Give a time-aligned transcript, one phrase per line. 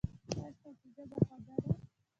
[0.33, 1.71] ایا ستاسو ژبه خوږه ده؟